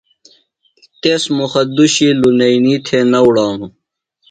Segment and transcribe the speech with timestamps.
[1.01, 3.71] تس مُخہ دُشیۡ لنئینیۡ تھےۡ نہ اُڑانوۡ۔